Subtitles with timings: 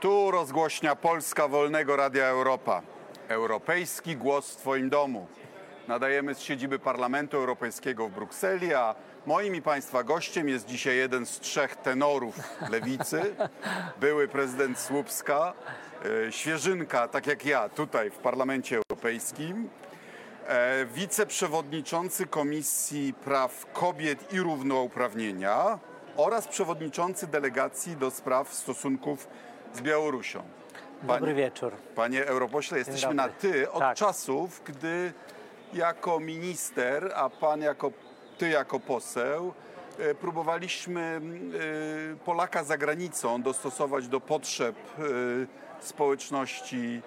[0.00, 2.82] Tu rozgłośnia Polska Wolnego Radia Europa.
[3.28, 5.26] Europejski głos w Twoim domu.
[5.88, 8.94] Nadajemy z siedziby Parlamentu Europejskiego w Brukseli, a
[9.26, 12.34] moim i Państwa gościem jest dzisiaj jeden z trzech tenorów
[12.70, 13.34] lewicy,
[14.00, 15.52] były prezydent Słupska,
[16.26, 19.68] e, świeżynka, tak jak ja, tutaj w Parlamencie Europejskim,
[20.46, 25.78] e, wiceprzewodniczący Komisji Praw Kobiet i Równouprawnienia
[26.16, 29.28] oraz przewodniczący delegacji do spraw stosunków
[29.78, 30.42] z Białorusią.
[31.02, 31.72] Dobry wieczór.
[31.94, 33.96] Panie europośle, jesteśmy na ty od Tak.
[33.96, 35.12] czasów, gdy
[35.72, 37.90] jako minister, a pan jako
[38.38, 39.52] ty jako poseł
[39.98, 41.20] e, próbowaliśmy
[42.12, 45.02] e, Polaka za granicą dostosować do potrzeb e,
[45.80, 47.02] społeczności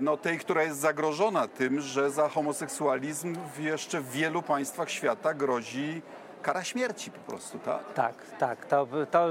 [0.00, 5.34] no, tej, która jest zagrożona tym, że za homoseksualizm w jeszcze w wielu państwach świata
[5.34, 6.02] grozi
[6.42, 7.92] kara śmierci po prostu, tak?
[7.92, 8.66] Tak, tak.
[8.66, 9.28] To, to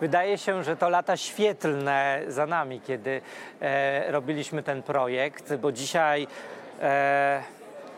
[0.00, 3.20] wydaje się, że to lata świetlne za nami, kiedy
[3.60, 6.26] e, robiliśmy ten projekt, bo dzisiaj.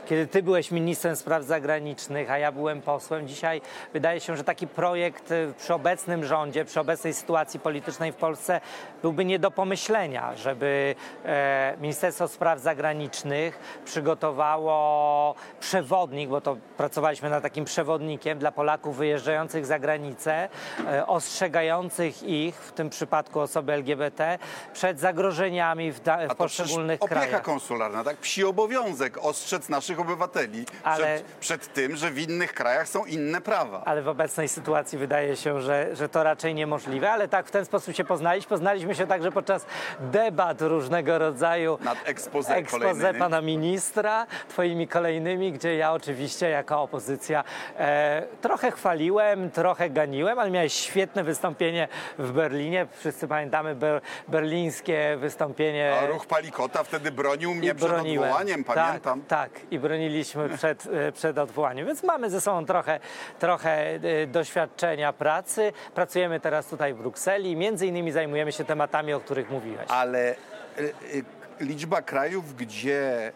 [0.06, 3.60] Kiedy ty byłeś ministrem spraw zagranicznych, a ja byłem posłem, dzisiaj
[3.92, 8.60] wydaje się, że taki projekt e, przy obecnym rządzie, przy obecnej sytuacji politycznej w Polsce
[9.02, 17.42] byłby nie do pomyślenia, żeby e, Ministerstwo Spraw Zagranicznych przygotowało przewodnik, bo to pracowaliśmy nad
[17.42, 20.48] takim przewodnikiem dla Polaków wyjeżdżających za granicę,
[20.86, 24.38] e, ostrzegających ich, w tym przypadku osoby LGBT,
[24.72, 27.42] przed zagrożeniami w, da, w poszczególnych opieka krajach.
[27.42, 28.16] konsularna, tak?
[28.16, 33.40] Psi obowiązek ostrzec naszych obywateli Ale- przed, przed tym, że w innych krajach są inne
[33.40, 33.82] prawa.
[33.84, 37.64] Ale w obecnej sytuacji wydaje się, że, że to raczej niemożliwe, ale tak w ten
[37.64, 38.48] sposób się poznaliśmy.
[38.48, 39.66] Poznaliśmy się także podczas
[40.00, 41.78] debat różnego rodzaju.
[41.80, 47.44] Nad expose pana ministra, twoimi kolejnymi, gdzie ja oczywiście jako opozycja
[47.78, 52.86] e, trochę chwaliłem, trochę ganiłem, ale miałeś świetne wystąpienie w Berlinie.
[52.98, 55.94] Wszyscy pamiętamy ber, berlińskie wystąpienie.
[56.02, 58.22] A ruch Palikota wtedy bronił mnie I przed broniłem.
[58.24, 59.22] odwołaniem, pamiętam.
[59.22, 59.60] Tak, tak.
[59.70, 61.86] I broniliśmy przed, e, przed odwołaniem.
[61.86, 63.00] Więc mamy ze sobą trochę,
[63.38, 65.72] trochę e, doświadczenia pracy.
[65.94, 67.56] Pracujemy teraz tutaj w Brukseli.
[67.56, 69.86] Między innymi zajmujemy się tematami, o których mówiłeś.
[69.88, 70.34] Ale
[70.78, 71.24] y,
[71.60, 73.32] liczba krajów, gdzie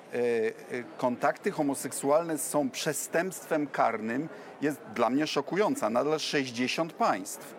[0.96, 4.28] kontakty homoseksualne są przestępstwem karnym
[4.60, 5.90] jest dla mnie szokująca.
[5.90, 7.54] Nadal 60 państw.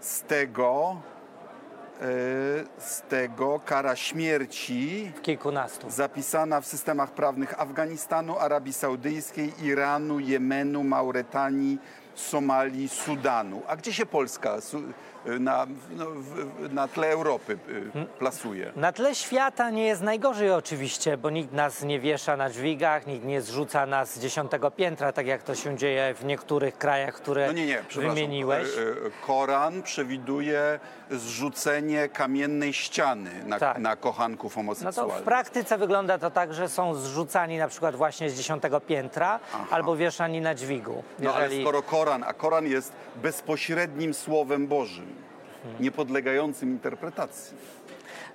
[0.00, 0.96] Z tego,
[2.78, 5.90] z tego kara śmierci Kilkunastu.
[5.90, 11.78] zapisana w systemach prawnych Afganistanu, Arabii Saudyjskiej, Iranu, Jemenu, Mauretanii,
[12.14, 13.62] Somalii, Sudanu.
[13.68, 14.56] A gdzie się Polska
[15.24, 16.06] na, no,
[16.70, 17.58] na tle Europy
[17.96, 18.72] y, plasuje?
[18.76, 23.24] Na tle świata nie jest najgorzej oczywiście, bo nikt nas nie wiesza na dźwigach, nikt
[23.24, 27.46] nie zrzuca nas z dziesiątego piętra, tak jak to się dzieje w niektórych krajach, które
[27.46, 28.68] No nie, nie, wymieniłeś.
[28.78, 28.94] E, e,
[29.26, 33.78] Koran przewiduje zrzucenie kamiennej ściany na, Tak.
[33.78, 35.16] na kochanków No to homoseksualnych.
[35.18, 39.40] w praktyce wygląda to tak, że są zrzucani na przykład właśnie z dziesiątego piętra
[39.70, 41.02] albo wieszani na dźwigu.
[41.18, 45.11] No ale skoro Koran, a Koran jest bezpośrednim Słowem Bożym,
[45.80, 47.56] niepodlegającym interpretacji.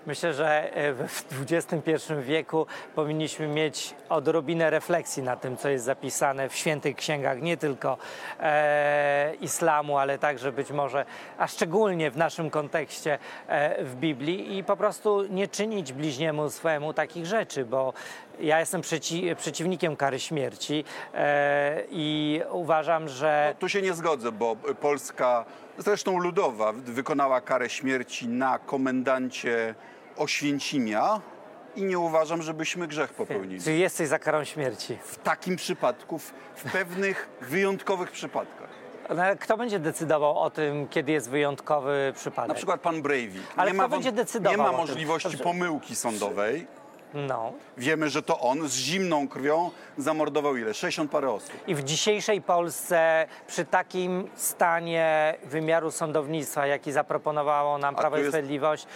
[0.07, 2.65] Myślę, że e, w XXI wieku
[2.95, 7.97] powinniśmy mieć odrobinę refleksji na tym, co jest zapisane w świętych księgach, nie tylko
[8.39, 11.05] e, islamu, ale także być może,
[11.37, 16.93] a szczególnie w naszym kontekście e, w Biblii i po prostu nie czynić bliźniemu swemu
[16.93, 17.93] takich rzeczy, bo
[18.39, 20.83] ja jestem przeci przeciwnikiem kary śmierci
[21.13, 25.45] e, i uważam, że Tu się nie zgodzę, bo Polska,
[25.77, 29.75] zresztą ludowa, wykonała karę śmierci na komendancie
[30.17, 31.21] Oświęcimia
[31.75, 33.61] i nie uważam, żebyśmy grzech popełnili.
[33.61, 34.97] ty jesteś za karą śmierci.
[35.03, 36.33] W takim przypadku, w,
[36.71, 38.69] pewnych wyjątkowych przypadkach.
[39.09, 42.49] No, ale Kto będzie decydował o tym, kiedy jest wyjątkowy przypadek?
[42.49, 43.43] Na przykład pan Breivik.
[43.55, 46.67] Ale nie kto ma, będzie decydował Nie ma możliwości pomyłki sądowej.
[47.13, 47.53] No.
[47.77, 50.73] Wiemy, że to on z zimną krwią zamordował ile?
[50.73, 51.53] 60 parę osób.
[51.67, 58.19] I w dzisiejszej Polsce, przy takim stanie wymiaru sądownictwa, jaki zaproponowało nam A Prawo i
[58.19, 58.87] jest- Sprawiedliwość,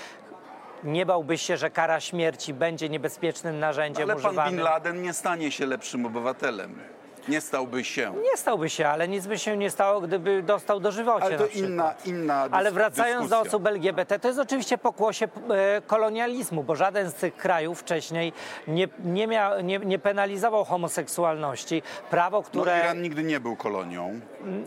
[0.84, 4.56] nie bałbyś się, że kara śmierci będzie niebezpiecznym narzędziem Ale pan używanym?
[4.56, 6.76] Bin Laden nie stanie się lepszym obywatelem.
[7.28, 8.14] Nie stałby się.
[8.32, 11.94] Nie stałby się, ale nic by się nie stało, gdyby dostał dożywocie Ale to inna,
[12.06, 17.10] inna dys- Ale wracając do osób LGBT, to jest oczywiście pokłosie e, kolonializmu, bo żaden
[17.10, 18.34] z tych krajów wcześniej
[18.68, 21.82] nie, nie, mia, nie, nie penalizował homoseksualności.
[22.10, 22.80] Prawo, No, które...
[22.80, 24.20] Iran nigdy nie był kolonią.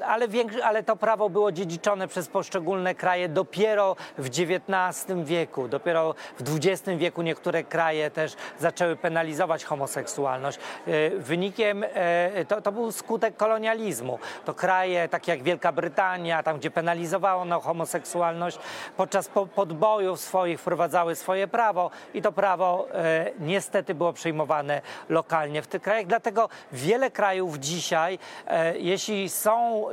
[0.07, 5.69] ale, większy, ale to prawo było dziedziczone przez poszczególne kraje dopiero w XIX wieku.
[5.69, 10.59] Dopiero w XX wieku niektóre kraje też zaczęły penalizować homoseksualność.
[10.87, 14.19] E, Wynikiem e, to, to był skutek kolonializmu.
[14.45, 18.59] To kraje takie jak Wielka Brytania, tam gdzie penalizowano homoseksualność,
[18.97, 25.63] podczas po, podbojów swoich wprowadzały swoje prawo i to prawo e, niestety było przyjmowane lokalnie
[25.63, 26.07] w tych krajach.
[26.07, 29.93] Dlatego wiele krajów dzisiaj, e, jeśli są, e,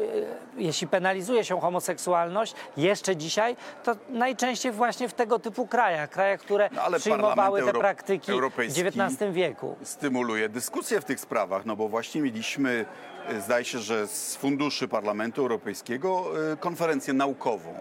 [0.57, 6.69] jeśli penalizuje się homoseksualność, jeszcze dzisiaj, to najczęściej właśnie w tego typu krajach, krajach, które
[6.71, 9.75] No, przyjmowały te Euro- praktyki w XIX wieku.
[9.83, 12.85] stymuluje dyskusję w tych sprawach, no bo właśnie mieliśmy,
[13.27, 17.73] e, zdaje się, że z funduszy Parlamentu Europejskiego e, konferencję naukową.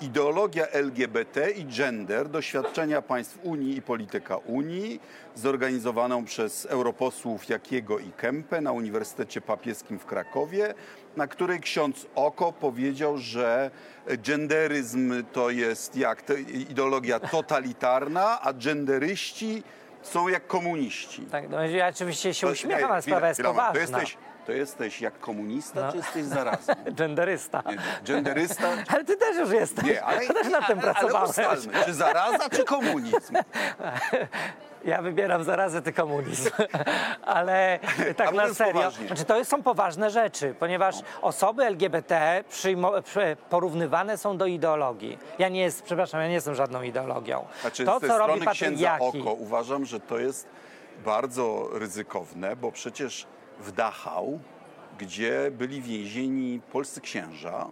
[0.00, 5.00] Ideologia LGBT i gender, doświadczenia państw Unii i polityka Unii,
[5.34, 10.74] zorganizowaną przez europosłów Jakiego i Kempę na Uniwersytecie Papieskim w Krakowie,
[11.16, 13.70] na której ksiądz Oko powiedział, że
[14.26, 16.22] genderyzm to jest jak
[16.70, 19.62] ideologia totalitarna, a genderyści
[20.08, 21.22] są jak komuniści.
[21.22, 23.72] Tak, no, ja oczywiście się uśmiecham, ale sprawa jest poważna.
[23.72, 24.16] To jesteś,
[24.46, 25.90] to jesteś jak komunista, No.
[25.92, 26.76] czy jesteś zarazem?
[26.98, 27.62] Genderysta.
[27.66, 27.76] Nie,
[28.14, 28.68] Genderysta?
[28.94, 29.84] Ale ty też już jesteś.
[29.84, 31.30] Nie, ale, też nad tym ale, ale pracowałeś.
[31.30, 33.34] ustalmy, czy zaraza, czy komunizm?
[34.84, 36.50] Ja wybieram zarazę, ty komunizm.
[37.24, 37.78] Ale
[38.16, 38.72] tak na serio.
[38.72, 39.06] poważnie.
[39.06, 45.18] Znaczy, to są poważne rzeczy, ponieważ osoby LGBT przyjmo, przy, porównywane są do ideologii.
[45.38, 47.44] Ja nie jest, przepraszam, ja nie jestem żadną ideologią.
[47.60, 50.46] Znaczy, to, ze co robi strony księdza Oko uważam, że to jest
[51.04, 53.26] bardzo ryzykowne, bo przecież
[53.60, 54.40] w Dachau,
[54.98, 57.66] gdzie byli więzieni polscy księża,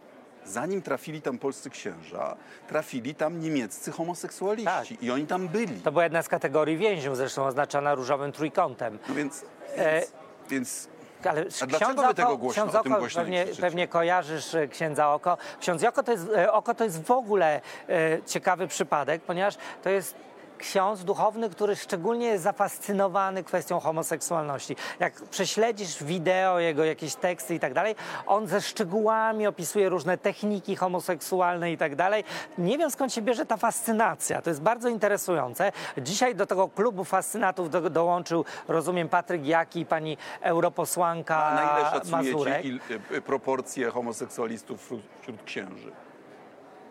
[0.47, 2.37] zanim trafili tam polscy księża,
[2.69, 5.03] trafili tam niemieccy homoseksualiści Tak.
[5.03, 5.81] i oni tam byli.
[5.81, 8.99] to była jedna z kategorii więźniów, zresztą oznaczona różowym trójkątem.
[9.09, 9.45] No więc,
[9.77, 10.13] E, więc,
[10.51, 10.89] więc
[11.25, 15.39] Ale A dlaczego wy tego głośno- ksiądz Oko, głośno pewnie, pewnie kojarzysz e, księdza Oko.
[15.61, 19.91] Ksiądz Oko to jest, e, Oko to jest w ogóle e, ciekawy przypadek, ponieważ to
[19.91, 20.15] jest
[20.59, 24.77] ksiądz duchowny, który szczególnie jest zafascynowany kwestią homoseksualności.
[25.01, 27.95] Jak prześledzisz wideo, jego jakieś teksty i tak dalej,
[28.27, 32.25] on ze szczegółami opisuje różne techniki homoseksualne i tak dalej.
[32.59, 34.43] Nie wiem skąd się bierze ta fascynacja.
[34.43, 35.73] To jest bardzo interesujące.
[35.99, 41.63] Dzisiaj do tego klubu fascynatów do, dołączył, rozumiem, Patryk Jaki i pani europosłanka a na
[41.63, 42.65] ile szacujecie Mazurek.
[42.65, 42.81] il,
[43.17, 45.93] y, proporcje homoseksualistów wśród księży?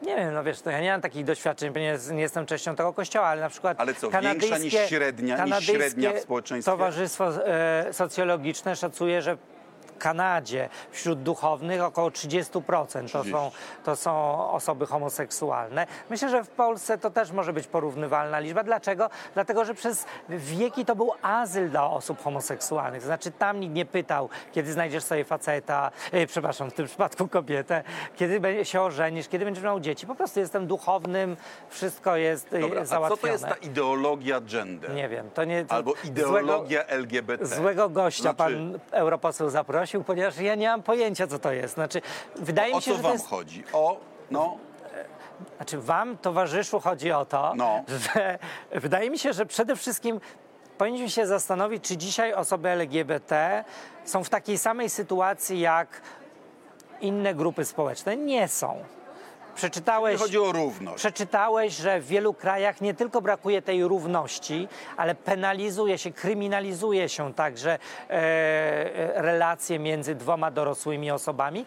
[0.01, 2.93] Nie wiem, no wiesz, to ja nie mam takich doświadczeń, ponieważ nie jestem częścią tego
[2.93, 6.71] kościoła, ale na przykład Ale co, kanadyjskie, większa niż średnia- niż kanadyjskie średnia w społeczeństwie?
[6.71, 9.37] Towarzystwo e, Socjologiczne szacuje, że
[9.95, 13.51] w Kanadzie wśród duchownych około 30% to są,
[13.83, 14.11] to są
[14.51, 15.87] osoby homoseksualne.
[16.09, 18.63] Myślę, że w Polsce to też może być porównywalna liczba.
[18.63, 19.09] Dlaczego?
[19.33, 23.01] Dlatego, że przez wieki to był azyl dla osób homoseksualnych.
[23.01, 27.27] To znaczy tam nikt nie pytał, kiedy znajdziesz sobie faceta, e, przepraszam, w tym przypadku
[27.27, 27.83] kobietę,
[28.15, 30.07] kiedy się ożenisz, kiedy będziesz miał dzieci.
[30.07, 31.37] Po prostu jestem duchownym,
[31.69, 34.93] wszystko jest e, Dobra, a co to jest ta ideologia gender?
[34.93, 35.65] Nie wiem, to nie...
[35.65, 37.45] To Albo ideologia LGBT?
[37.45, 41.73] Złego, złego gościa Znaczy, pan europoseł zaprosił, ponieważ ja nie mam pojęcia, co to jest.
[41.73, 42.01] Znaczy,
[42.35, 43.27] wydaje O mi się, co że to wam jest...
[43.29, 43.63] chodzi?
[43.73, 43.97] O,
[44.31, 44.57] no,
[45.57, 47.83] Znaczy, wam, towarzyszu, chodzi o to, No.
[48.15, 48.39] że
[48.71, 50.19] wydaje mi się, że przede wszystkim
[50.77, 53.63] powinniśmy się zastanowić, czy dzisiaj osoby LGBT
[54.05, 56.01] są w takiej samej sytuacji jak
[57.01, 58.17] inne grupy społeczne.
[58.17, 58.83] Nie są.
[59.55, 60.19] Przeczytałeś...
[60.19, 60.97] chodzi o równość.
[60.97, 64.67] Przeczytałeś, że w wielu krajach nie tylko brakuje tej równości,
[64.97, 67.79] ale penalizuje się, kryminalizuje się także e,
[68.09, 71.65] e, relacje między dwoma dorosłymi osobami.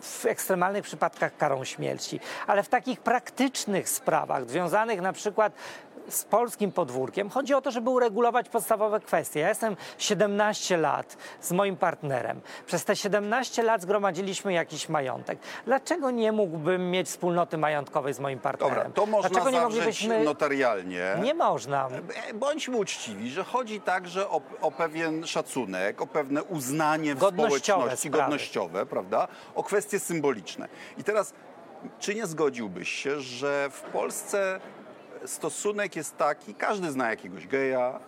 [0.00, 5.52] W ekstremalnych przypadkach karą śmierci, ale w takich praktycznych sprawach, związanych na przykład
[6.08, 9.40] z polskim podwórkiem, chodzi o to, żeby uregulować podstawowe kwestie.
[9.40, 12.40] Ja jestem 17 lat z moim partnerem.
[12.66, 15.38] Przez te 17 lat zgromadziliśmy jakiś majątek.
[15.66, 18.76] Dlaczego nie mógłbym mieć wspólnoty majątkowej z moim partnerem?
[18.76, 20.24] Dobra, to można Dlaczego nie moglibyśmy...
[20.24, 21.16] notarialnie.
[21.22, 21.88] Nie można.
[22.28, 27.60] E, Bądźmy uczciwi, że chodzi także o, o pewien szacunek, o pewne uznanie w Godnościowe
[27.60, 28.22] społeczności, sprawy.
[28.22, 29.28] godnościowe, prawda?
[29.54, 30.68] O kwestie symboliczne.
[30.98, 31.32] I teraz,
[31.98, 34.60] czy nie zgodziłbyś się, że w Polsce
[35.26, 38.00] stosunek jest taki, każdy zna jakiegoś geja,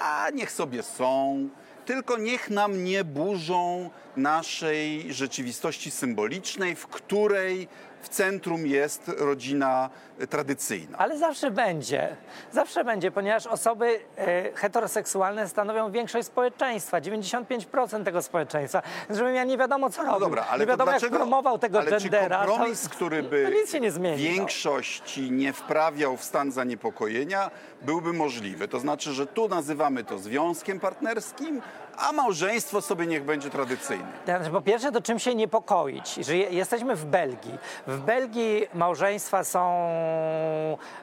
[0.00, 1.48] a niech sobie są,
[1.86, 7.68] tylko niech nam nie burzą naszej rzeczywistości symbolicznej, w której
[8.02, 10.98] w centrum jest rodzina e, tradycyjna.
[10.98, 12.16] Ale zawsze będzie.
[12.52, 18.82] Zawsze będzie, ponieważ osoby e, heteroseksualne stanowią większość społeczeństwa, 95% tego społeczeństwa.
[19.10, 20.20] Żebym ja nie wiadomo co No robił.
[20.26, 22.40] dobra, ale nie wiadomo dlaczego, jak promował tego ale gendera.
[22.42, 24.24] czy kompromis, to, który by to nic się nie zmieni.
[24.24, 24.30] no.
[24.30, 27.50] większości nie wprawiał w stan zaniepokojenia,
[27.82, 28.68] byłby możliwy.
[28.68, 31.62] To znaczy, że tu nazywamy to związkiem partnerskim,
[31.98, 34.06] a małżeństwo sobie niech będzie tradycyjne.
[34.52, 36.14] Po pierwsze, to czym się niepokoić?
[36.14, 37.58] Że je, jesteśmy w Belgii.
[37.86, 39.88] W Belgii małżeństwa są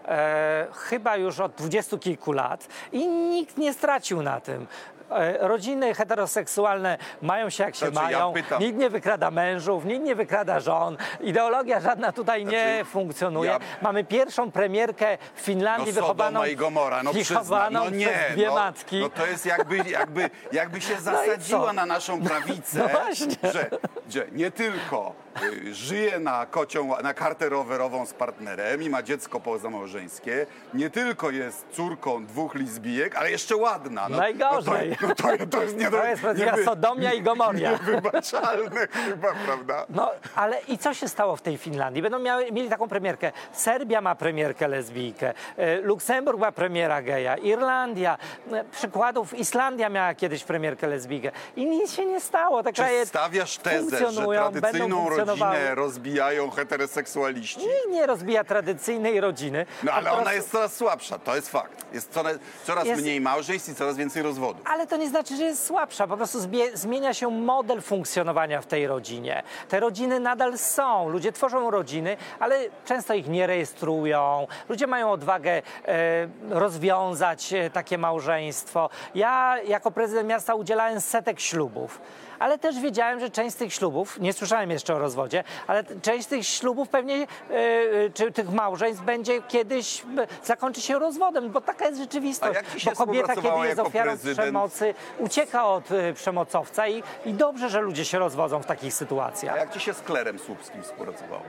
[0.06, 4.68] e, chyba już od dwudziestu kilku lat i nikt nie stracił na tym.
[5.12, 8.34] E, rodziny heteroseksualne mają się jak się Znaczy, ja mają.
[8.34, 8.60] pytam.
[8.62, 10.98] Nikt nie wykrada mężów, nikt nie wykrada żon.
[11.22, 13.50] Ideologia żadna tutaj nie Znaczy, funkcjonuje.
[13.52, 18.32] ja- Mamy pierwszą premierkę w Finlandii No wychowaną, i Gomora, no wychowaną no nie, przez
[18.34, 19.00] dwie no, matki.
[19.00, 21.74] no to jest jakby, jakby, jakby się No zasadziła co?
[21.74, 23.36] na naszą prawicę, No właśnie.
[23.54, 23.70] że,
[24.10, 29.40] że nie tylko y, żyje na kocią, na kartę rowerową z partnerem i ma dziecko
[29.40, 34.10] pozamałżeńskie, nie tylko jest córką dwóch lesbijek, ale jeszcze ładna.
[34.10, 34.98] No, Najgorzej.
[35.02, 37.72] No to, no to, to jest nie To jest niewy- Sodomia i Gomoria.
[37.72, 39.86] niewybaczalne chyba, prawda?
[39.90, 42.02] No, ale i co się stało w tej Finlandii?
[42.02, 43.32] Będą miały, mieli taką premierkę.
[43.54, 48.18] Serbia ma premierkę lesbijkę, e, Luksemburg ma premiera geja, Irlandia,
[48.52, 52.64] e, przykładów, Islandia miała kiedyś premierkę lesbijkę i nic się nie stało.
[52.64, 55.54] Te Czy kraje stawiasz tezę, że funkcjonują, będą tradycyjną funkcjonowały.
[55.56, 57.60] rodzinę rozbijają heteroseksualiści?
[57.60, 59.66] Nikt nie rozbija tradycyjnej rodziny.
[59.84, 61.86] No ale ona jest coraz słabsza, to jest fakt.
[61.94, 64.62] Jest coraz, coraz Jest- mniej małżeństw i coraz więcej rozwodów.
[64.66, 66.08] Ale to nie znaczy, że jest słabsza.
[66.08, 66.40] Po prostu
[66.74, 69.44] zmienia się model funkcjonowania w tej rodzinie.
[69.70, 71.10] Te rodziny nadal są.
[71.10, 74.48] Ludzie tworzą rodziny, ale często ich nie rejestrują.
[74.70, 75.52] Ludzie mają odwagę
[75.86, 78.90] e, rozwiązać e, takie małżeństwo.
[79.16, 82.02] Ja jako prezydent miasta udzielałem setek ślubów.
[82.39, 86.25] Ale też wiedziałem, że część z tych ślubów, nie słyszałem jeszcze o rozwodzie, ale część
[86.25, 91.51] z tych ślubów pewnie, e, e, czy tych małżeństw będzie kiedyś, e, zakończy się rozwodem,
[91.51, 92.60] bo taka jest rzeczywistość.
[92.60, 94.39] A bo kobieta, kiedy jest ofiarą prezydent?
[94.39, 98.96] przemocy, ucieka od y, przemocowca i, i dobrze, że ludzie się rozwodzą w takich A
[98.96, 99.56] sytuacjach.
[99.56, 101.42] jak ci się z Klerem Słupskim współpracowało?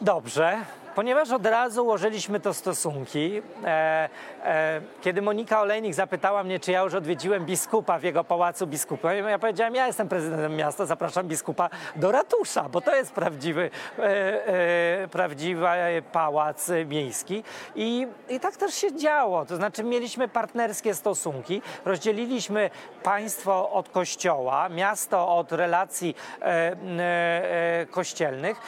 [0.00, 0.58] Dobrze,
[0.96, 3.42] ponieważ od razu ułożyliśmy to stosunki.
[3.64, 4.08] E,
[4.44, 9.14] e, kiedy Monika Olejnik zapytała mnie, czy ja już odwiedziłem biskupa w jego pałacu biskupa,
[9.14, 14.02] ja powiedziałem, ja jestem prezydentem miasta, zapraszam biskupa do ratusza, bo to jest prawdziwy, e,
[14.02, 15.66] e, prawdziwy
[16.12, 17.44] pałac miejski.
[17.74, 22.70] I, I tak też się działo, to znaczy mieliśmy partnerskie stosunki, rozdzieliliśmy
[23.02, 28.60] państwo od kościoła, miasto od relacji e, e, kościelnych.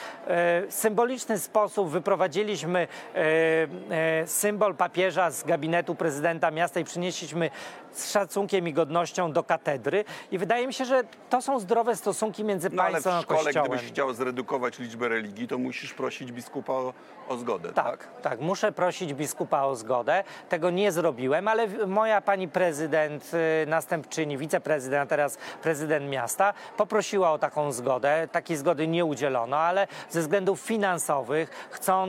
[0.69, 7.49] Symboliczny sposób wyprowadziliśmy e, e, symbol papieża z gabinetu prezydenta miasta i przynieśliśmy
[7.91, 10.05] z szacunkiem i godnością do katedry.
[10.31, 13.21] I wydaje mi się, że to są zdrowe stosunki między No ale w państwem a
[13.21, 13.71] szkole, kościołem.
[13.71, 16.93] gdybyś chciał zredukować liczbę religii, to musisz prosić biskupa o,
[17.27, 17.85] o zgodę, tak?
[17.85, 20.23] Tak, tak, muszę prosić biskupa o zgodę.
[20.49, 23.31] Tego nie zrobiłem, ale moja pani prezydent,
[23.63, 28.27] y, następczyni, wiceprezydent, a teraz prezydent miasta poprosiła o taką zgodę.
[28.31, 31.49] Takiej zgody nie udzielono, ale ze względów finansowych,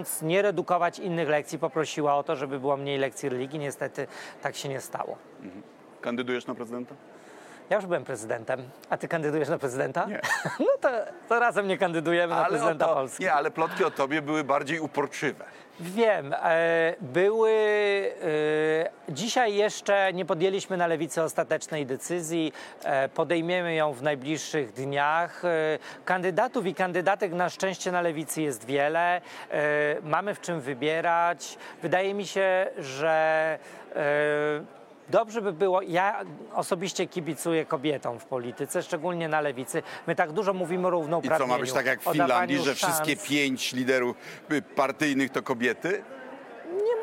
[0.05, 3.59] chcąc nie redukować innych lekcji, poprosiła o to, żeby było mniej lekcji religii.
[3.59, 4.07] Niestety
[4.43, 5.17] tak się nie stało.
[6.01, 6.95] Kandydujesz na prezydenta?
[7.71, 10.07] Ja już byłem prezydentem, a ty kandydujesz na prezydenta?
[10.07, 10.21] Nie.
[10.61, 10.89] No to,
[11.29, 13.23] to razem nie kandydujemy na Ale o prezydenta to, Polski.
[13.23, 15.45] nie, ale plotki o tobie były bardziej uporczywe.
[15.81, 17.51] Wiem, e, były.
[19.09, 22.53] E, dzisiaj jeszcze nie podjęliśmy na lewicy ostatecznej decyzji.
[22.85, 25.45] E, podejmiemy ją w najbliższych dniach.
[25.45, 25.49] E,
[26.05, 29.17] kandydatów i kandydatek na szczęście na lewicy jest wiele.
[29.17, 29.21] E,
[30.03, 31.59] mamy w czym wybierać.
[31.83, 33.59] Wydaje mi się, że.
[35.11, 36.21] Dobrze by było, ja
[36.55, 39.83] osobiście kibicuję kobietom w polityce, szczególnie na lewicy.
[40.07, 41.53] My tak dużo mówimy o I równouprawnieniu.
[41.53, 44.17] co, ma być tak jak w Finlandii, że wszystkie pięć liderów
[44.53, 46.03] y, partyjnych to kobiety?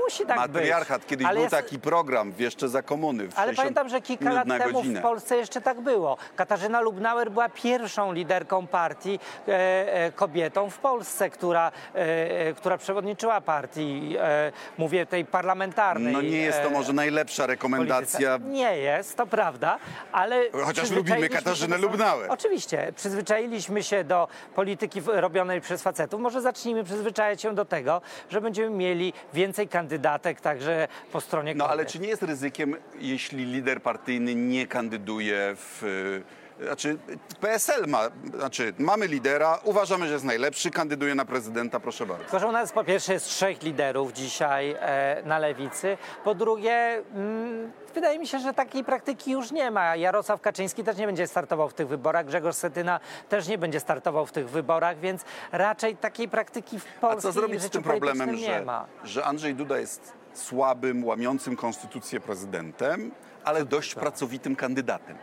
[0.08, 0.56] Musi tak być.
[0.56, 3.24] Matriarchat, kiedyś Ale był jest- taki program, jeszcze za komuny.
[3.24, 5.00] Ale 60 pamiętam, że kilka lat temu godzinę.
[5.00, 6.18] w Polsce jeszcze tak było.
[6.36, 12.00] Katarzyna Lubnauer była pierwszą liderką partii e, e, kobietą w Polsce, która, e,
[12.48, 16.14] e, która przewodniczyła partii, e, mówię tej parlamentarnej.
[16.14, 18.30] No nie jest to e, może najlepsza rekomendacja.
[18.30, 18.52] polityce.
[18.54, 19.78] Nie jest, to prawda,
[20.12, 20.42] ale...
[20.66, 22.32] Chociaż lubimy Katarzynę Lubnauer.
[22.32, 26.22] Oczywiście, przyzwyczailiśmy się do polityki robionej przez facetów.
[26.22, 31.68] Może zacznijmy przyzwyczajać się do tego, że będziemy mieli więcej kandydatek także po stronie No
[31.68, 31.94] ale kobiet.
[31.94, 36.22] czy nie jest ryzykiem, jeśli lider partyjny nie kandyduje w.
[36.64, 36.98] Znaczy,
[37.42, 42.40] PSL ma, znaczy, mamy lidera, uważamy, że jest najlepszy, kandyduje na prezydenta, proszę bardzo.
[42.40, 45.98] Że u nas po pierwsze jest trzech liderów dzisiaj e, na lewicy.
[46.24, 49.96] Po drugie, mm, wydaje mi się, że takiej praktyki już nie ma.
[49.96, 53.00] Jarosław Kaczyński też nie będzie startował w tych wyborach, Grzegorz Setyna
[53.30, 55.22] też nie będzie startował w tych wyborach, więc
[55.52, 59.56] raczej takiej praktyki w A Polsce co zrobić z tym problemem, nie że, że Andrzej
[59.56, 63.12] Duda jest słabym, łamiącym konstytucję prezydentem,
[63.44, 65.18] ale dość pracowitym kandydatem?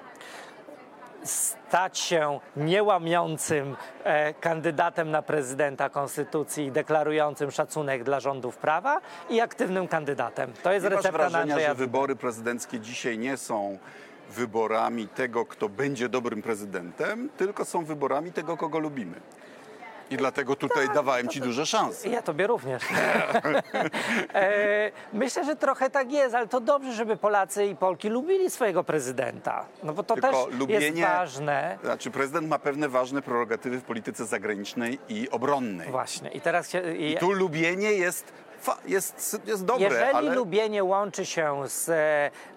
[1.24, 9.00] Stać się niełamiącym e, kandydatem na prezydenta konstytucji, deklarującym szacunek dla rządów prawa
[9.30, 10.52] i aktywnym kandydatem.
[10.62, 13.78] To jest Nie masz recepta na wrażenia, Andrzeja że wybory prezydenckie dzisiaj nie są
[14.30, 19.20] wyborami tego, kto będzie dobrym prezydentem, tylko są wyborami tego, kogo lubimy.
[20.14, 22.08] I dlatego tutaj dawałem ci duże szanse.
[22.08, 22.82] Ja tobie również.
[24.34, 28.84] E, Myślę, że trochę tak jest, ale to dobrze, żeby Polacy i Polki lubili swojego
[28.84, 29.64] prezydenta.
[29.82, 31.78] No bo to Tylko też jest lubienie- ważne.
[31.84, 35.90] Znaczy prezydent ma pewne ważne prerogatywy w polityce zagranicznej i obronnej.
[35.90, 36.30] Właśnie.
[36.30, 38.32] I teraz się, i, Tu lubienie jest,
[38.86, 41.84] jest, jest dobre, Jeżeli ale lubienie łączy się z,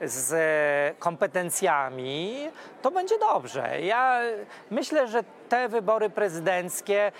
[0.01, 2.47] z kompetencjami,
[2.81, 3.81] to będzie dobrze.
[3.81, 4.19] Ja
[4.71, 7.11] myślę, że te wybory prezydenckie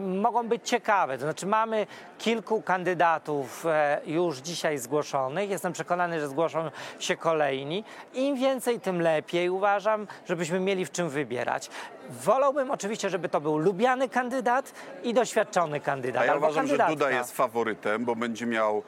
[0.00, 1.18] mogą być ciekawe.
[1.18, 1.86] To znaczy mamy
[2.18, 5.50] kilku kandydatów e, już dzisiaj zgłoszonych.
[5.50, 7.84] Jestem przekonany, że zgłoszą się kolejni.
[8.14, 9.50] Im więcej, tym lepiej.
[9.50, 11.70] Uważam, żebyśmy mieli w czym wybierać.
[12.10, 14.72] Wolałbym oczywiście, żeby to był lubiany kandydat
[15.02, 16.22] i doświadczony kandydat.
[16.22, 16.94] A ja uważam, że kandydatka.
[16.94, 18.82] Duda jest faworytem, bo będzie miał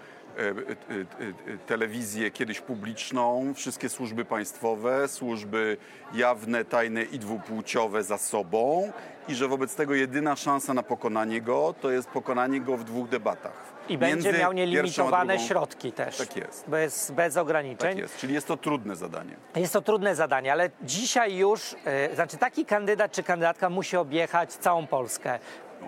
[1.67, 5.77] telewizję kiedyś publiczną, wszystkie służby państwowe, służby
[6.15, 8.93] jawne, tajne i dwupłciowe za sobą
[9.29, 13.09] i że wobec tego jedyna szansa na pokonanie go to jest pokonanie go w dwóch
[13.09, 13.73] debatach.
[13.89, 16.17] I będzie Między miał pierwszą a nielimitowane drugą- środki też.
[16.17, 16.65] Tak jest.
[16.69, 17.91] Bez, bez ograniczeń.
[17.91, 19.37] Tak jest, czyli jest to trudne zadanie.
[19.57, 24.53] Jest to trudne zadanie, ale dzisiaj już, e, znaczy taki kandydat czy kandydatka musi objechać
[24.53, 25.39] całą Polskę.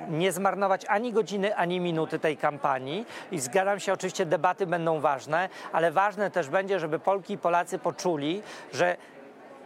[0.09, 3.07] Nie zmarnować ani godziny, ani minuty tej kampanii.
[3.33, 7.79] I zgadzam się, oczywiście debaty będą ważne, ale ważne też będzie, żeby Polki i Polacy
[7.79, 8.97] poczuli, że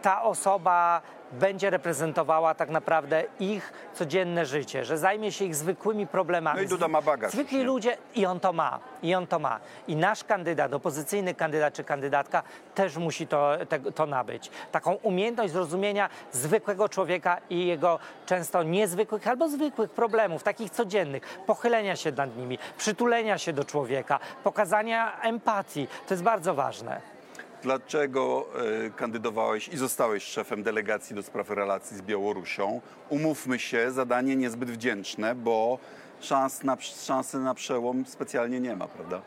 [0.01, 1.01] ta osoba
[1.31, 6.57] będzie reprezentowała tak naprawdę ich codzienne życie, że zajmie się ich zwykłymi problemami.
[6.57, 7.63] No i Duda ma bagaż, Zwykli nie?
[7.63, 9.59] ludzie i on to ma, i on to ma.
[9.87, 12.43] I nasz kandydat, opozycyjny kandydat czy kandydatka
[12.75, 14.51] też musi to, te, to nabyć.
[14.71, 21.95] Taką umiejętność zrozumienia zwykłego człowieka i jego często niezwykłych albo zwykłych problemów, takich codziennych, pochylenia
[21.95, 25.87] się nad nimi, przytulenia się do człowieka, pokazania empatii.
[26.07, 27.18] To jest bardzo ważne.
[27.63, 28.45] Dlaczego
[28.85, 32.81] e, kandydowałeś i zostałeś szefem delegacji do spraw relacji z Białorusią?
[33.09, 35.79] Umówmy się, zadanie niezbyt wdzięczne, bo
[36.21, 39.21] szans na, szansy na przełom specjalnie nie ma, prawda?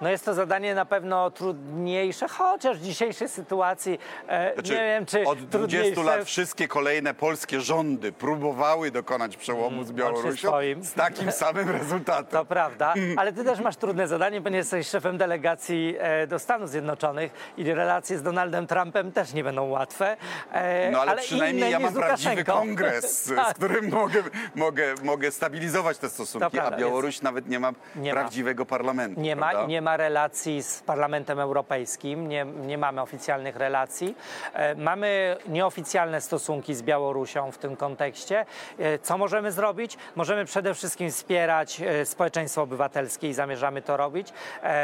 [0.00, 5.06] No jest to zadanie na pewno trudniejsze, chociaż w dzisiejszej sytuacji e, Znaczy, nie wiem,
[5.06, 6.02] czy od 20 trudniejsze.
[6.18, 10.84] lat wszystkie kolejne polskie rządy próbowały dokonać przełomu z Białorusią swoim.
[10.84, 12.26] z takim samym rezultatem.
[12.26, 16.70] To prawda, ale ty też masz trudne zadanie, ponieważ jesteś szefem delegacji e, do Stanów
[16.70, 20.16] Zjednoczonych i relacje z Donaldem Trumpem też nie będą łatwe.
[20.52, 23.54] e, No ale, inne przynajmniej ja mam z prawdziwy kongres, z Tak.
[23.56, 24.22] którym mogę,
[24.54, 28.20] mogę, mogę stabilizować te stosunki, prawda, a Białoruś nawet nie ma Nie ma.
[28.20, 29.20] prawdziwego parlamentu.
[29.20, 29.64] Nie ma, prawda?
[29.64, 34.14] i nie ma relacji z Parlamentem Europejskim, nie, nie mamy oficjalnych relacji.
[34.54, 38.46] E, Mamy nieoficjalne stosunki z Białorusią w tym kontekście.
[38.78, 39.96] E, Co możemy zrobić?
[40.16, 44.32] Możemy przede wszystkim wspierać e, społeczeństwo obywatelskie i zamierzamy to robić.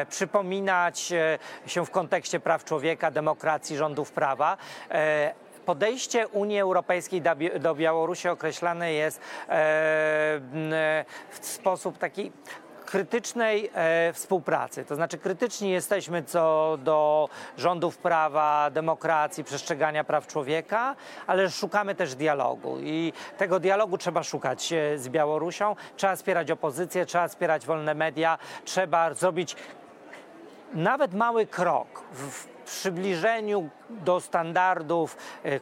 [0.09, 1.13] Przypominać
[1.67, 4.57] się w kontekście praw człowieka, demokracji, rządów prawa.
[5.67, 9.21] Podejście Unii Europejskiej do Bi- do Białorusi określane jest
[11.31, 12.33] w sposób taki
[12.87, 14.85] krytycznej e, współpracy.
[14.85, 22.15] To znaczy krytyczni jesteśmy co do rządów prawa, demokracji, przestrzegania praw człowieka, ale szukamy też
[22.15, 25.77] dialogu i tego dialogu trzeba szukać e, z Białorusią.
[25.97, 29.57] Trzeba wspierać opozycję, trzeba wspierać wolne media, trzeba zrobić
[30.75, 35.61] nawet mały krok w przybliżeniu do standardów, e, e,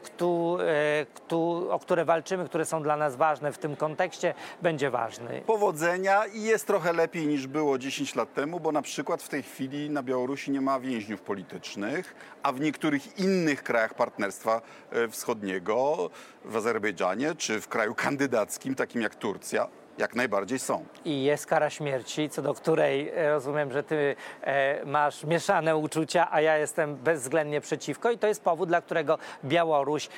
[1.70, 5.42] o które walczymy, które są dla nas ważne w tym kontekście, będzie ważny.
[5.46, 9.42] Powodzenia i jest trochę lepiej niż było 10 lat temu, bo na przykład w tej
[9.42, 14.60] chwili na Białorusi nie ma więźniów politycznych, a w niektórych innych krajach Partnerstwa
[14.90, 16.10] e, Wschodniego,
[16.44, 20.84] w Azerbejdżanie czy w kraju kandydackim, takim jak Turcja, jak najbardziej są.
[21.04, 26.28] I jest kara śmierci, co do której e, rozumiem, że ty e, masz mieszane uczucia,
[26.30, 28.10] a ja jestem bezwzględnie przeciwko.
[28.10, 30.08] I to jest powód, dla którego Białoruś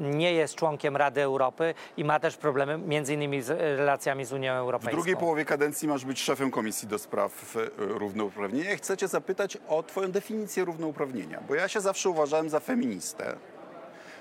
[0.00, 4.54] nie jest członkiem Rady Europy i ma też problemy między innymi z relacjami z Unią
[4.54, 4.96] W Europejską.
[4.96, 8.76] drugiej połowie kadencji masz być szefem Komisji do spraw e, równouprawnienia.
[8.76, 13.36] Chcę cię zapytać o twoją definicję równouprawnienia, bo ja się zawsze uważałem za feministę.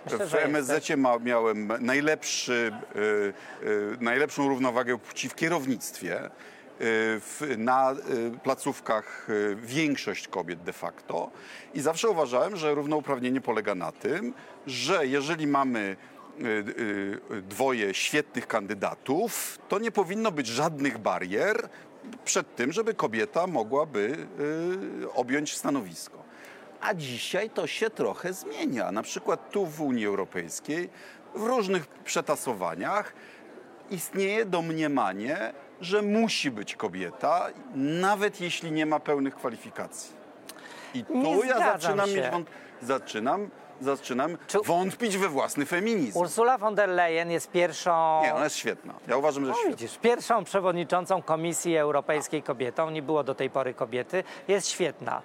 [0.06, 0.90] Myślę, w MSZ
[1.24, 6.26] miałem najlepszy, y, y, najlepszą równowagę płci w kierownictwie.
[6.26, 6.30] Y,
[7.20, 7.96] w, na
[8.44, 11.32] placówkach większość kobiet de facto.
[11.74, 14.34] I zawsze uważałem, że równouprawnienie polega na tym,
[14.68, 15.96] że jeżeli mamy
[17.42, 21.70] dwoje świetnych kandydatów, to nie powinno być żadnych barier
[22.26, 24.28] przed tym, żeby kobieta mogłaby
[25.04, 26.24] y, objąć stanowisko.
[26.84, 28.92] A dzisiaj to się trochę zmienia.
[28.92, 30.90] Na przykład tu w Unii Europejskiej
[31.36, 33.14] w różnych przetasowaniach
[33.92, 40.14] istnieje domniemanie, że musi być kobieta, nawet jeśli nie ma pełnych kwalifikacji.
[40.94, 42.16] I tu Nie ja zaczynam się.
[42.16, 42.48] mieć wąt...
[42.82, 43.50] zaczynam,
[43.82, 46.20] zaczynam Czy- wątpić we własny feminizm.
[46.20, 48.22] Ursula von der Leyen jest pierwszą.
[48.24, 48.94] Nie, ona jest świetna.
[49.08, 49.86] Ja uważam, że jest No świetna.
[49.86, 55.22] widzisz, pierwszą przewodniczącą Komisji Europejskiej kobietą, nie było do tej pory kobiety, jest świetna.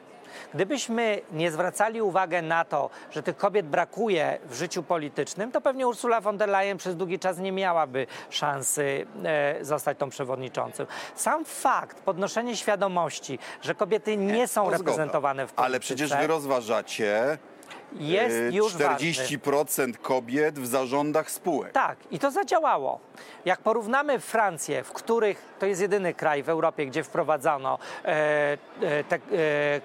[0.54, 5.88] Gdybyśmy nie zwracali uwagi na to, że tych kobiet brakuje w życiu politycznym, to pewnie
[5.88, 10.86] Ursula von der Leyen przez długi czas nie miałaby szansy e, zostać tą przewodniczącą.
[11.14, 17.38] Sam fakt, podnoszenie świadomości, że kobiety nie, są reprezentowane w polityce, Ale przecież wy rozważacie
[17.92, 19.12] jest y, już ważny.
[19.12, 21.72] 40% kobiet w zarządach spółek.
[21.72, 23.00] Tak, i to zadziałało.
[23.44, 28.08] Jak porównamy Francję, w których to jest jedyny kraj w Europie, gdzie wprowadzono e,
[28.80, 29.20] e, te e,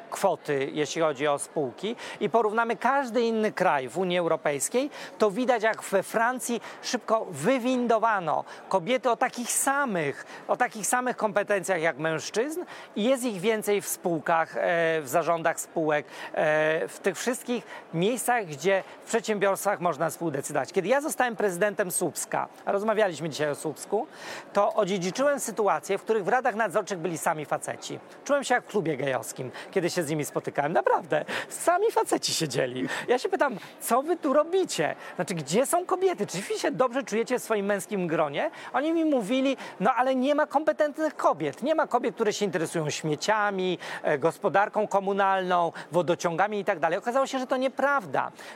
[0.10, 5.64] kwoty, jeśli chodzi o spółki, i porównamy każdy inny kraj w Unii Europejskiej, to widać,
[5.64, 12.62] jak we Francji szybko wywindowano kobiety o takich samych, o takich samych kompetencjach jak mężczyzn
[12.96, 18.46] i jest ich więcej w spółkach, e, w zarządach spółek, e, w tych wszystkich miejscach,
[18.46, 20.74] gdzie w przedsiębiorstwach można współdecydować.
[20.74, 24.08] Kiedy ja zostałem prezydentem Słupska, a rozmawialiśmy dzisiaj o Słupsku,
[24.54, 28.00] to odziedziczyłem sytuacje, w których w radach nadzorczych byli sami faceci.
[28.26, 30.74] Czułem się jak w klubie gejowskim, kiedy się z nimi spotykałem.
[30.74, 32.88] Naprawdę, sami faceci siedzieli.
[33.08, 34.96] Ja się pytam, co wy tu robicie?
[35.16, 36.28] Znaczy, gdzie są kobiety?
[36.28, 38.52] Czy wy się dobrze czujecie w swoim męskim gronie?
[38.74, 41.64] Oni mi mówili, no ale nie ma kompetentnych kobiet.
[41.64, 46.98] Nie ma kobiet, które się interesują śmieciami, e, gospodarką komunalną, wodociągami i tak dalej.
[46.98, 47.83] Okazało się, że to nieprawda,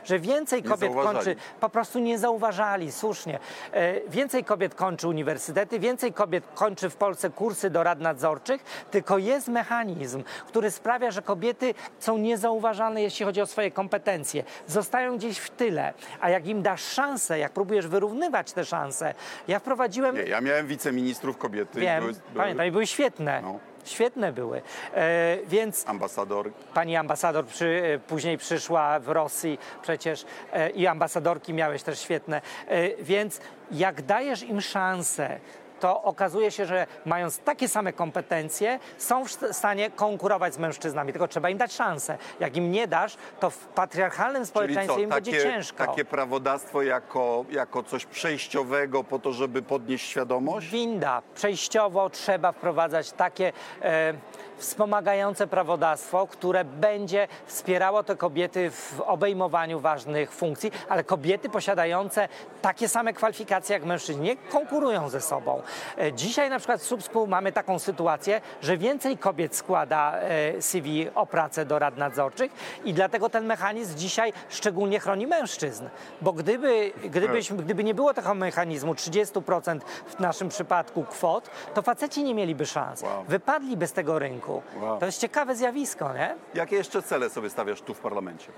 [0.04, 3.38] że więcej kobiet kończy po prostu nie zauważali, słusznie.
[3.72, 9.18] E, Więcej kobiet kończy uniwersytety, więcej kobiet kończy w Polsce kursy do rad nadzorczych, tylko
[9.18, 14.44] jest mechanizm, który sprawia, że kobiety są niezauważalne, jeśli chodzi o swoje kompetencje.
[14.66, 19.14] Zostają gdzieś w tyle, a jak im dasz szansę, jak próbujesz wyrównywać te szanse,
[19.48, 20.16] ja wprowadziłem...
[20.16, 21.80] Nie, ja miałem wiceministrów kobiety.
[21.80, 23.40] Wiem, były, były pamiętam, i były świetne.
[23.42, 23.58] No.
[23.88, 24.62] Świetne były.
[24.94, 26.50] E, więc ambasador.
[26.74, 32.40] Pani ambasador przy, e, później przyszła w Rosji przecież e, i ambasadorki miałeś też świetne.
[32.66, 35.40] E, Więc jak dajesz im szansę,
[35.80, 41.28] to okazuje się, że mając takie same kompetencje, są w stanie konkurować z mężczyznami, tylko
[41.28, 42.18] trzeba im dać szansę.
[42.40, 45.86] Jak im nie dasz, to w patriarchalnym społeczeństwie co, im będzie takie, ciężko.
[45.86, 50.68] takie prawodawstwo jako, jako coś przejściowego po to, żeby podnieść świadomość?
[50.68, 51.22] winda.
[51.34, 54.14] Przejściowo trzeba wprowadzać takie e,
[54.58, 62.28] wspomagające prawodawstwo, które będzie wspierało te kobiety w obejmowaniu ważnych funkcji, ale kobiety posiadające
[62.62, 65.62] takie same kwalifikacje jak mężczyźni nie konkurują ze sobą.
[65.98, 71.10] E, dzisiaj na przykład w Słupsku mamy taką sytuację, że więcej kobiet składa e, CV
[71.14, 72.52] o pracę do rad nadzorczych
[72.84, 75.88] i dlatego ten mechanizm dzisiaj szczególnie chroni mężczyzn.
[76.20, 82.24] Bo gdyby, gdybyśmy, gdyby nie było tego mechanizmu 30% w naszym przypadku kwot, to faceci
[82.24, 83.02] nie mieliby szans.
[83.02, 83.24] Wow.
[83.28, 84.47] Wypadliby z tego rynku.
[84.80, 84.98] Wow.
[84.98, 86.34] To jest ciekawe zjawisko, nie?
[86.54, 88.52] Jakie jeszcze cele sobie stawiasz tu w parlamencie?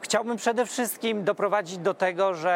[0.00, 2.52] Chciałbym przede wszystkim doprowadzić do tego, że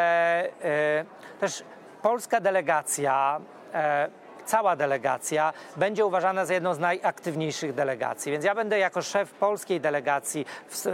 [0.63, 1.05] e,
[1.41, 1.65] też
[2.03, 3.41] polska delegacja,
[3.75, 4.11] e,
[4.51, 8.33] cała delegacja będzie uważana za jedną z najaktywniejszych delegacji.
[8.33, 10.91] Więc ja będę jako szef polskiej delegacji w, e,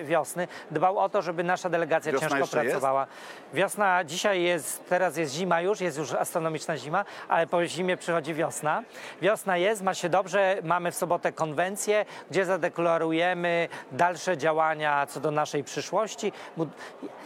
[0.00, 2.70] e, wiosny dbał o to, żeby nasza delegacja Wiosna ciężko jeszcze jest?
[2.70, 3.06] pracowała.
[3.54, 8.34] Wiosna dzisiaj jest, teraz jest zima już, jest już astronomiczna zima, ale po zimie przychodzi
[8.34, 8.82] wiosna.
[9.22, 15.30] Wiosna jest, ma się dobrze, mamy w sobotę konwencję, gdzie zadeklarujemy dalsze działania co do
[15.30, 16.32] naszej przyszłości.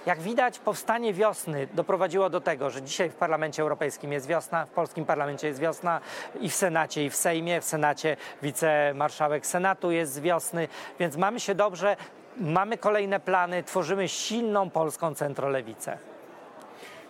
[0.07, 4.71] Jak widać, powstanie wiosny doprowadziło do tego, że dzisiaj w Parlamencie Europejskim jest wiosna, w
[4.71, 6.01] polskim parlamencie jest wiosna
[6.41, 7.61] i w Senacie, i w Sejmie.
[7.61, 10.69] W Senacie wicemarszałek Senatu jest z wiosny,
[11.01, 11.97] więc mamy się dobrze.
[12.37, 15.99] Mamy kolejne plany, tworzymy silną polską centrolewicę.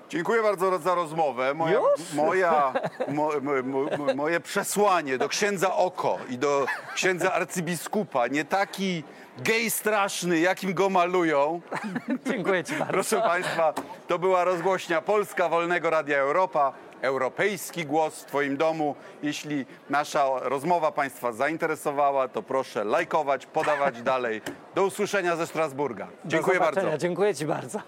[0.08, 1.54] Dziękuję bardzo za rozmowę.
[1.54, 1.80] Moja,
[2.14, 2.72] moja,
[3.08, 3.30] mo,
[3.64, 9.04] mo, mo, moje przesłanie do księdza Oko i do księdza arcybiskupa, nie taki
[9.38, 11.60] gej straszny, jakim go malują.
[12.26, 12.92] Dziękuję Ci bardzo.
[12.92, 13.74] Proszę Państwa,
[14.08, 16.72] to była rozgłośnia Polska Wolnego Radia Europa.
[17.02, 18.94] Europejski głos w Twoim domu.
[19.22, 24.40] Jeśli nasza rozmowa Państwa zainteresowała, to proszę lajkować, podawać dalej.
[24.74, 26.08] Do usłyszenia ze Strasburga.
[26.24, 26.98] Dziękuję bardzo.
[26.98, 27.80] Dziękuję Ci bardzo.